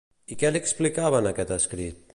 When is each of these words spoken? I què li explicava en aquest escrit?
I 0.35 0.37
què 0.43 0.51
li 0.55 0.61
explicava 0.63 1.21
en 1.25 1.31
aquest 1.33 1.55
escrit? 1.59 2.07